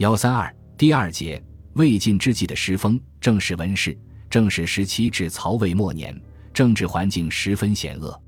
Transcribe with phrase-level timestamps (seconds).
[0.00, 1.42] 幺三二第二节
[1.74, 3.94] 魏晋之际的诗风，正史文士。
[4.30, 6.18] 正史时期至曹魏末年，
[6.54, 8.18] 政治环境十分险恶。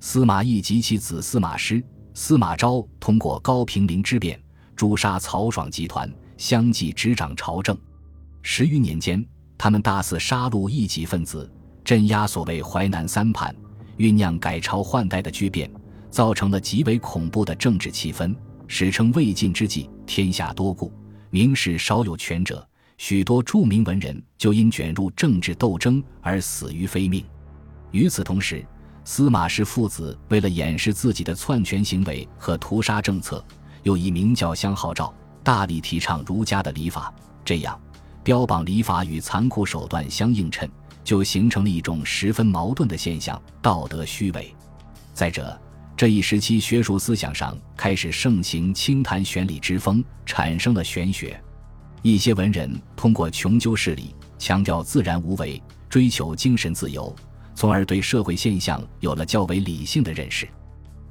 [0.00, 1.80] 司马懿及其子司马师、
[2.12, 4.36] 司马昭通过高平陵之变，
[4.74, 7.78] 诛杀曹爽集团，相继执掌朝政。
[8.42, 9.24] 十余年间，
[9.56, 11.48] 他们大肆杀戮异己分子，
[11.84, 13.54] 镇压所谓淮南三叛，
[13.96, 15.70] 酝酿改朝换代的巨变，
[16.10, 18.34] 造成了极为恐怖的政治气氛，
[18.66, 19.88] 史称魏晋之际。
[20.04, 20.92] 天下多故。
[21.32, 22.62] 名士少有权者，
[22.98, 27.24] 许多著名文人就因卷入政治斗争而死于非命。
[27.90, 28.62] 与此同时，
[29.02, 33.42] 司马氏父子为了掩饰自己的篡权行为和屠杀政策，
[33.82, 35.10] 又以明教相号召，
[35.42, 37.10] 大力提倡儒家的礼法。
[37.42, 37.80] 这样，
[38.22, 40.70] 标榜礼法与残酷手段相映衬，
[41.02, 44.54] 就形成了一种十分矛盾的现象：道德虚伪。
[45.14, 45.58] 再者，
[46.02, 51.40] 这一时期，学术思想上开始盛行清谈玄理之风，产生了玄学。
[52.02, 57.14] 一些文人通过穷究事理，强调自然无为，追求精神自由，
[57.54, 60.48] 从而对社会现象有了较为理性的认识。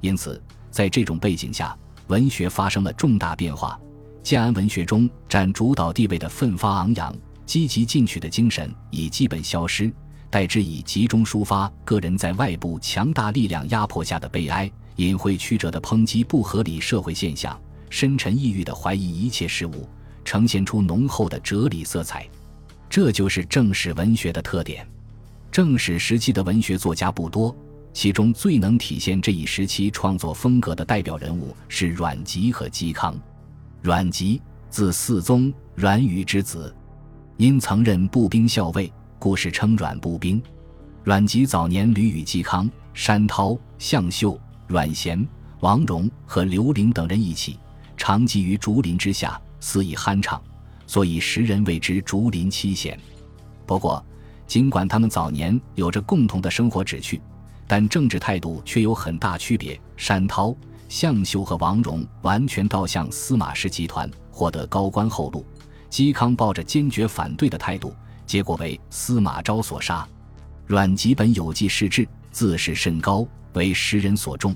[0.00, 3.78] 因此，在这种背景下，文学发生了重大变化。
[4.24, 7.14] 建安文学中占主导地位的奋发昂扬、
[7.46, 9.88] 积极进取的精神已基本消失。
[10.30, 14.70] 代之以集中抒发个人在外部强大力量压迫下的悲哀，
[15.00, 19.88] 隐晦曲折的抨击不合理社会现象，深沉抑郁的怀疑一切事物，
[20.26, 22.28] 呈现出浓厚的哲理色彩。
[22.90, 24.86] 这就是正史文学的特点。
[25.50, 27.56] 正史时期的文学作家不多，
[27.94, 33.18] 其中最能体现这一时期创作风格的代表人物是阮籍和嵇康。
[33.80, 36.74] 阮籍，字嗣宗，阮宇之子，
[37.38, 38.92] 因曾任步兵校尉。
[39.18, 40.42] 故事称阮步兵。
[41.04, 44.38] 阮籍早年屡与嵇康、山涛、向秀、
[44.70, 45.26] 阮咸、
[45.62, 47.58] 王戎和刘伶等人一起，
[47.96, 50.40] 常寄于竹林之下，肆意酣畅，
[50.86, 52.96] 所以时人谓之竹林七贤。
[53.66, 54.00] 不过，
[54.46, 57.20] 尽管他们早年有着共同的生活旨趣，
[57.66, 59.76] 但政治态度却有很大区别。
[59.96, 60.54] 山涛、
[60.88, 65.44] 向秀和王戎完全倒向司马氏集团，获得高官厚禄；
[65.90, 67.92] 嵇康抱着坚决反对的态度。
[68.24, 70.06] 结果为司马昭所杀。
[70.64, 74.54] 阮籍本有记世志，自视甚高，为时人所重。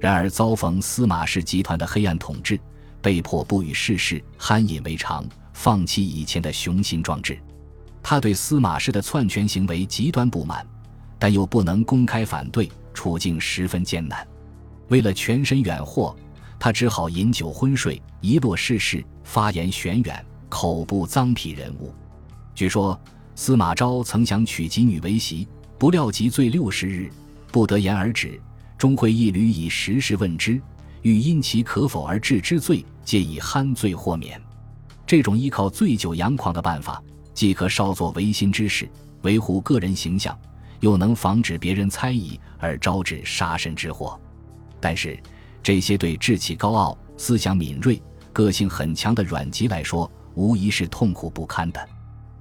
[0.00, 2.58] 然而遭逢司马氏集团的黑暗统治，
[3.02, 7.38] 被迫不与世事酣饮为常，放弃以前的雄心壮志。
[8.02, 10.66] 他对司马氏的篡权行为极端不满，
[11.18, 14.26] 但又不能公开反对，处境十分艰难。
[14.88, 16.16] 为了全身远祸，
[16.58, 21.94] 他只好饮酒昏睡，遗落世事，发言玄远，口不脏痞人物。
[22.54, 22.98] 据说
[23.34, 25.46] 司马昭曾想娶吉女为媳，
[25.78, 27.10] 不料及罪六十日，
[27.50, 28.40] 不得言而止。
[28.78, 30.60] 终会一缕以实事问之，
[31.02, 34.40] 欲因其可否而治之罪，皆以酣醉豁免。
[35.06, 37.02] 这种依靠醉酒佯狂的办法，
[37.34, 38.88] 既可稍作违心之事，
[39.22, 40.38] 维护个人形象，
[40.80, 44.18] 又能防止别人猜疑而招致杀身之祸。
[44.80, 45.18] 但是，
[45.62, 51.80] 这些对志气高傲、思想敏锐、个性很强的阮籍来说，无疑是痛苦不堪的。《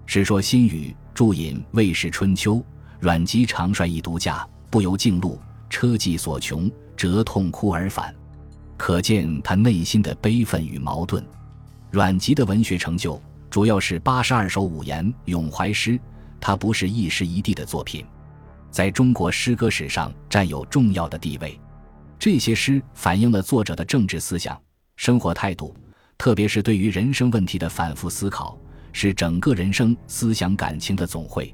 [0.06, 2.56] 史说新语》注引《魏氏春秋》，
[3.00, 8.14] 阮籍常率一独驾，不由径路，车迹所穷，折痛哭而返。
[8.78, 11.24] 可见他内心的悲愤与矛盾。
[11.92, 16.00] 阮籍的文学成就主要是八十二首五言咏怀诗，
[16.40, 18.06] 它不是一时一地的作品，
[18.72, 21.60] 在中国诗歌史上占有重要的地位。
[22.18, 24.60] 这些诗反映了作者的政治思想、
[24.96, 25.76] 生活态度，
[26.18, 28.58] 特别是对于人生问题的反复思考。
[28.92, 31.54] 是整个人生思想感情的总汇。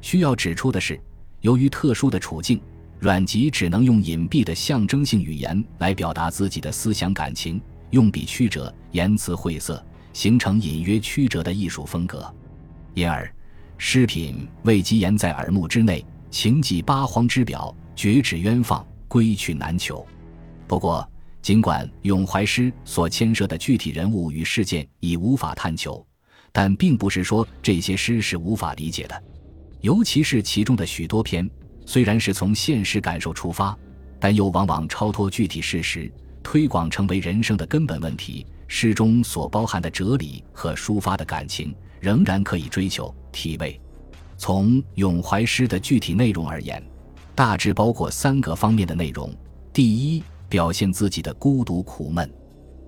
[0.00, 0.98] 需要指出的是，
[1.40, 2.60] 由于特殊的处境，
[2.98, 7.60] 阮籍只能用隐蔽的象征性语言来表达自己的思想感情，
[7.90, 12.32] 用笔曲折，言辞晦涩，形成隐约曲折的艺术风格。
[12.94, 13.32] 因而，
[13.76, 20.04] 诗品未及言在耳目之内，情寄八荒之表，绝指渊放，归去难求。
[20.66, 21.08] 不过，
[21.40, 26.04] 尽管咏怀诗所牵涉的具体人物与事件已无法探求。
[26.50, 29.22] 但并不是说这些诗是无法理解的，
[29.80, 31.48] 尤其是其中的许多篇，
[31.86, 33.76] 虽然是从现实感受出发，
[34.18, 38.46] 但又往往超脱具体事实，推广成为人生的根本问题。
[38.66, 43.80] 诗中所包含的哲理和抒发的感情，仍然可以追求体味。
[44.36, 46.82] 从咏怀诗的具体内容而言，
[47.34, 49.34] 大致包括三个方面的内容：
[49.72, 52.30] 第一，表现自己的孤独苦闷，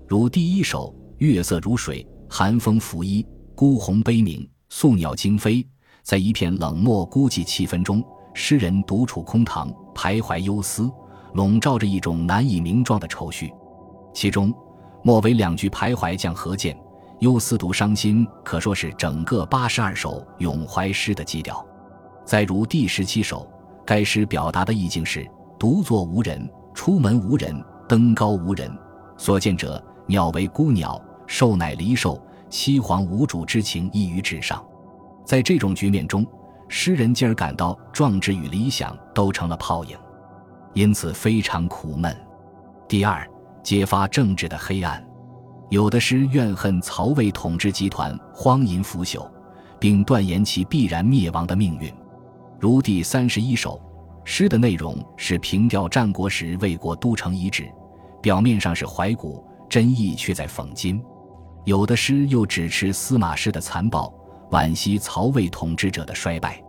[0.07, 3.23] 如第一首《月色如水，寒风拂衣》。
[3.55, 5.67] 孤鸿悲鸣，宿鸟惊飞，
[6.03, 8.03] 在一片冷漠孤寂气氛中，
[8.35, 10.91] 诗人独处空堂，徘徊忧思，
[11.35, 13.53] 笼罩着一种难以名状的愁绪。
[14.13, 14.53] 其中，
[15.03, 16.77] 末尾两句徘徊将何见，
[17.21, 21.65] 忧思独伤心，可说是整个八十二首咏怀诗的基调。
[22.25, 23.49] 再如第十七首，
[23.85, 28.71] 该诗表达的意境是：独坐无人，出门无人，登高无人，
[29.17, 34.65] 所见者鸟为孤鸟，兽乃离兽，七皇无主之情溢于纸上。
[35.31, 36.27] 在这种局面中，
[36.67, 39.97] 诗人进而感到壮志与理想都成了泡影，
[40.75, 42.13] 因此非常苦闷。
[42.89, 43.25] 第二，
[43.63, 45.01] 揭发政治的黑暗。
[45.69, 49.25] 有的诗怨恨曹魏统治集团荒淫腐朽，
[49.79, 51.95] 并断言其必然灭亡的命运，
[52.59, 53.81] 如第三十一首。
[54.25, 57.71] 诗的内容是凭吊战国时魏国都城遗址，
[58.21, 61.01] 表面上是怀古，真意却在讽今。
[61.65, 64.13] 有的诗又指斥司马氏的残暴，
[64.51, 66.63] 惋惜曹魏统治者的衰败，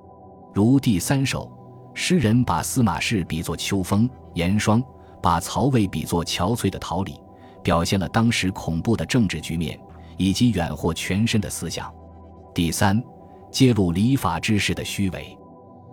[0.54, 1.52] 如第三首，
[1.94, 4.82] 诗人把司马氏比作秋风严霜，
[5.22, 7.20] 把曹魏比作憔悴的桃李。
[7.64, 9.80] 表现了当时恐怖的政治局面
[10.18, 11.94] 以及远获全身的思想。
[12.56, 13.00] 第三，
[13.52, 15.38] 揭露礼法之事的虚伪，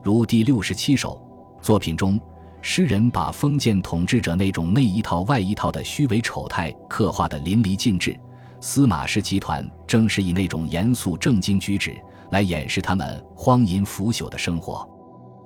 [0.02, 1.20] 如第六十七首
[1.60, 2.18] 作品中，
[2.62, 8.18] 诗人把封建统治者那种内一套外一套的虚伪丑态刻画的淋漓尽致。
[8.60, 11.96] 司马氏集团正是以那种严肃正经举止
[12.30, 14.88] 来掩饰他们荒淫腐朽的生活。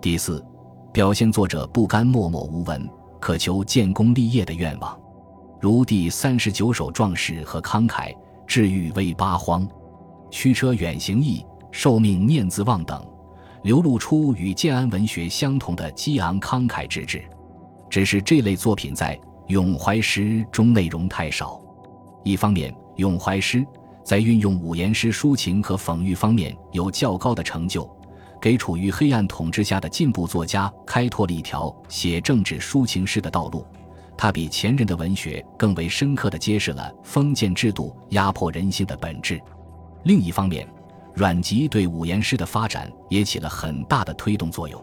[0.00, 0.44] 第四，
[0.93, 2.88] 表现作者不甘默默无闻，
[3.20, 4.99] 渴求建功立业的愿望。
[5.61, 8.12] 如第三十九首壮士和慷慨，
[8.47, 9.69] 治愈为八荒，
[10.31, 13.00] 驱车远行意，受命念自忘等，
[13.62, 17.23] 流露出与建安文学相同的激昂慷慨之志。
[17.88, 21.61] 只是这类作品在咏怀诗中内容太少。
[22.25, 23.64] 一方面，咏怀诗
[24.04, 27.88] 在运用五言诗抒情和讽喻方面有较高的成就，
[28.40, 33.64] 给处于黑暗统治下的进步作家开拓了一条写政治抒情诗的道路。
[34.16, 39.40] 他比前人的文学更为深刻地揭示了封建制度压迫人性的本质。
[40.04, 40.68] 另一方面，
[41.14, 44.80] 阮籍对五言诗的发展也起了很大的推动作用。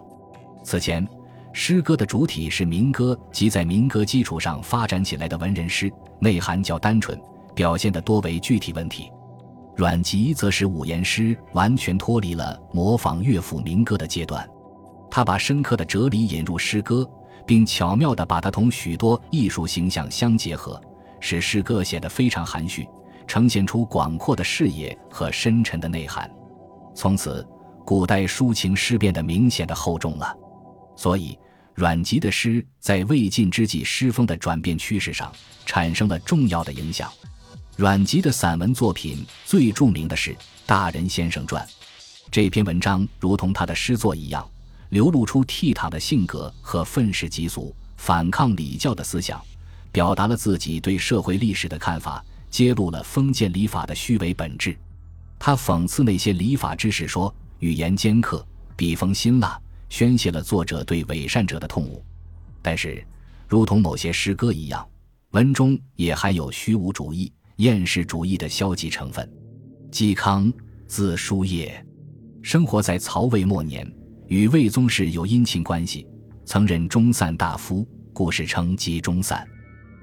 [0.63, 1.07] 此前，
[1.53, 7.19] 诗歌的主体是民歌及在民歌基础上发展起来的文人诗，内涵较单纯，
[7.59, 9.11] 表现的多为具体问题。
[9.75, 14.47] 阮籍则使五言诗完全脱离了模仿乐府民歌的阶段，
[15.11, 17.05] 他把深刻的哲理引入诗歌。
[17.45, 20.79] 并巧妙地把它同许多艺术形象相结合，
[21.19, 22.87] 使诗歌显得非常含蓄，
[23.25, 26.29] 呈现出广阔的视野和深沉的内涵。
[26.93, 27.43] 从此，
[27.83, 30.31] 古代抒情诗变得明显的厚重了。
[30.95, 31.35] 所以，
[31.73, 35.33] 阮籍的诗在魏晋之际诗风的转变趋势上
[35.65, 37.11] 产生了重要的影响。
[37.79, 40.31] 阮籍的散文作品最著名的是
[40.65, 41.65] 《大人先生传》，
[42.29, 44.45] 这篇文章如同他的诗作一样。
[44.89, 49.41] 流露出倜傥的性格和愤世嫉俗、反抗礼教的思想，
[49.93, 54.77] 表达了自己对社会历史的看法，揭露了封建礼法的虚伪本质。
[55.39, 58.45] 他讽刺那些礼法之士说语言尖刻、
[58.75, 62.03] 笔锋辛辣，宣泄了作者对伪善者的痛恶。
[62.61, 63.01] 但是，
[63.47, 64.85] 如同某些诗歌一样，
[65.29, 69.29] 文中也含有虚无主义、厌世主义的消极成分。
[69.91, 70.51] 嵇康，
[70.87, 71.85] 字叔夜，
[72.41, 73.85] 生活在曹魏末年。
[74.27, 76.07] 与魏宗室有姻亲关系，
[76.45, 79.45] 曾任中散大夫，故事称嵇中散。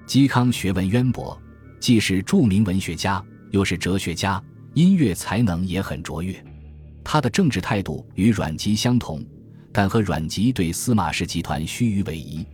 [0.07, 1.41] 嵇康学问渊博，
[1.81, 4.43] 既是著名文学家，又是哲学家，
[4.75, 6.37] 音乐才能也很卓越。
[7.03, 9.25] 他的政治态度与阮籍相同，
[9.73, 12.45] 但和阮籍对司马氏集团虚与委蛇、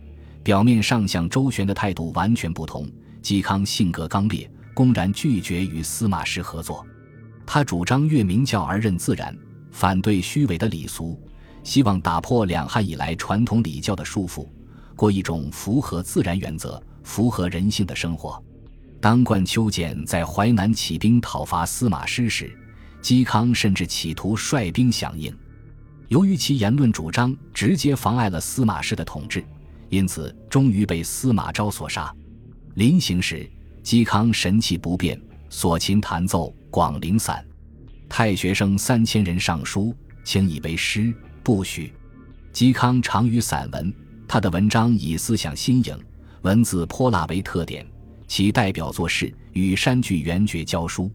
[0.43, 2.89] 表面上向周旋的态度完全不同。
[3.21, 6.85] 嵇康性格刚烈，公然拒绝与司马氏合作。
[7.45, 9.37] 他主张越明教而任自然，
[9.71, 11.19] 反对虚伪的礼俗。
[11.63, 14.45] 希望打破两汉以来传统礼教的束缚，
[14.97, 18.43] 过一种符合自然原则、符合人性的生活。
[18.99, 22.53] 当冠秋俭在淮南起兵讨伐司马师时，
[23.01, 25.33] 嵇康甚至企图率兵响应。
[26.09, 29.43] 由于其言论主张直接妨碍了司马氏的统治，
[29.89, 32.13] 因此终于被司马昭所杀。
[32.75, 33.49] 临行时，
[33.83, 37.45] 嵇康神气不变，所琴弹奏广陵散，
[38.07, 41.13] 太学生三千人上书，请以为师。
[41.43, 41.93] 不许。
[42.53, 43.93] 嵇康长于散文，
[44.25, 45.99] 他的文章以思想新颖、
[46.43, 47.85] 文字泼辣为特点。
[48.25, 51.11] 其代表作是与山巨源绝交书。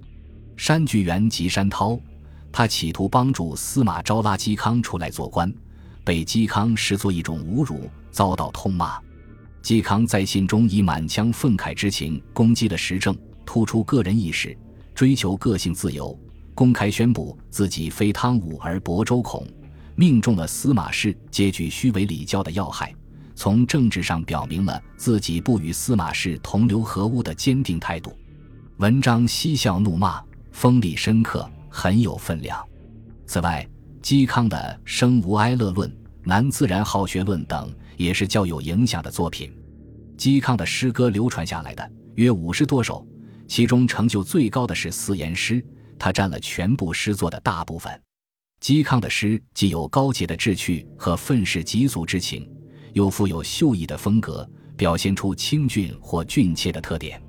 [0.59, 1.99] 山巨源即山涛，
[2.53, 5.51] 他企图帮助司马昭拉嵇康出来做官，
[6.05, 9.01] 被嵇康视作一种侮辱，遭到痛骂。
[9.69, 14.57] 嵇康在信中以满腔愤慨之情攻击了时政，突出个人意识，
[14.95, 16.19] 追求个性自由，
[16.55, 19.47] 公开宣布自己非汤武而薄周孔。
[19.95, 22.95] 命中了司马氏皆举虚伪礼教的要害，
[23.35, 28.17] 从政治上表明了自己不与司马氏同流合污的坚定态度。
[28.79, 30.19] 文章嬉笑怒骂，
[30.51, 32.59] 锋利深刻，很有分量。
[33.27, 33.69] 此外，
[34.03, 34.57] 嵇康的
[34.91, 35.87] 《生无哀乐论》
[36.25, 39.53] 《南自然好学论》等也是较有影响的作品。
[40.19, 43.07] 嵇康的诗歌流传下来的约五十多首，
[43.47, 45.65] 其中成就最高的是四言诗，
[45.97, 48.03] 它占了全部诗作的大部分。
[48.61, 52.51] 嵇康的诗既有高洁的志趣和愤世嫉俗之情，
[52.95, 54.47] 又富有秀逸的风格，
[54.77, 57.23] 表现出清俊或俊切的特点。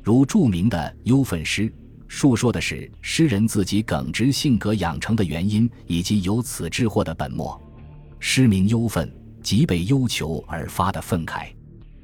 [0.00, 1.68] 如著名的《忧愤诗》，
[2.06, 7.60] 述说的是诗人自己耿直性格养成的原因，以及由此致祸的本末。
[8.20, 9.08] 诗名《忧愤》，
[9.42, 11.48] 即被忧求而发的愤慨。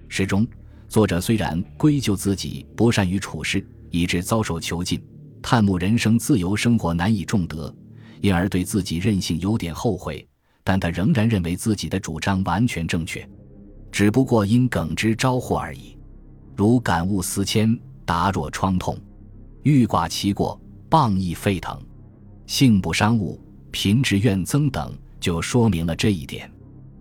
[0.08, 0.46] 诗中，
[0.88, 5.02] 作者虽然归咎自己不善于处事，以致遭受囚禁，
[5.42, 7.75] 叹慕人生自由生活难以重得。
[8.20, 10.26] 因而对自己任性有点后悔，
[10.62, 13.28] 但他仍然认为自己的主张完全正确，
[13.92, 15.94] 只不过因耿直招祸而已。
[16.56, 18.96] 如感悟思迁，达若疮痛；
[19.62, 20.58] 欲挂其过，
[20.88, 21.78] 谤亦沸腾。
[22.46, 23.38] 性不伤物，
[23.70, 26.50] 贫志怨增等，就说明了这一点。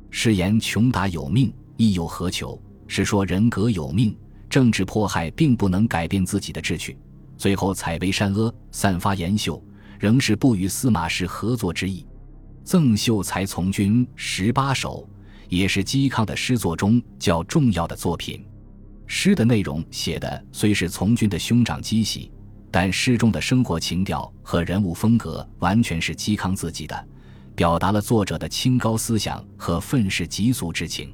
[0.09, 2.61] 是言穷达有命，亦有何求？
[2.87, 4.15] 是说人格有命，
[4.49, 6.97] 政治迫害并不能改变自己的志趣。
[7.37, 9.63] 最后采薇山阿，散发妍秀。
[10.03, 12.05] 仍是不与司马氏合作之意。
[12.61, 15.07] 赠秀才从军十八首，
[15.47, 18.45] 也是嵇康的诗作中较重要的作品。
[19.07, 22.29] 诗的内容写的虽是从军的兄长嵇喜，
[22.69, 27.07] 但诗中的生活情调和人物风格完全是嵇康自己的，
[27.55, 31.13] 表达了作者的清高思想和愤世嫉俗之情。